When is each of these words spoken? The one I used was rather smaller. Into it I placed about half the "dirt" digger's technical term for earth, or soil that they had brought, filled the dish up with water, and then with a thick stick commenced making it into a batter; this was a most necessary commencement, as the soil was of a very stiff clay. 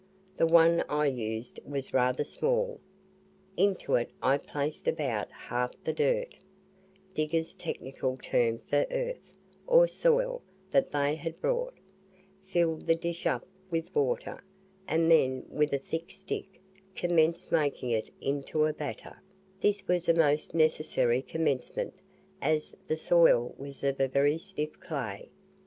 The 0.35 0.47
one 0.47 0.83
I 0.89 1.05
used 1.05 1.59
was 1.63 1.93
rather 1.93 2.23
smaller. 2.23 2.79
Into 3.55 3.93
it 3.93 4.09
I 4.19 4.39
placed 4.39 4.87
about 4.87 5.31
half 5.31 5.73
the 5.83 5.93
"dirt" 5.93 6.33
digger's 7.13 7.53
technical 7.53 8.17
term 8.17 8.57
for 8.67 8.87
earth, 8.89 9.31
or 9.67 9.85
soil 9.85 10.41
that 10.71 10.91
they 10.91 11.13
had 11.13 11.39
brought, 11.39 11.75
filled 12.41 12.87
the 12.87 12.95
dish 12.95 13.27
up 13.27 13.45
with 13.69 13.95
water, 13.95 14.43
and 14.87 15.11
then 15.11 15.45
with 15.51 15.71
a 15.71 15.77
thick 15.77 16.09
stick 16.09 16.59
commenced 16.95 17.51
making 17.51 17.91
it 17.91 18.09
into 18.19 18.65
a 18.65 18.73
batter; 18.73 19.21
this 19.59 19.87
was 19.87 20.09
a 20.09 20.15
most 20.15 20.55
necessary 20.55 21.21
commencement, 21.21 21.93
as 22.41 22.75
the 22.87 22.97
soil 22.97 23.53
was 23.55 23.83
of 23.83 23.99
a 23.99 24.07
very 24.07 24.39
stiff 24.39 24.79
clay. 24.79 25.29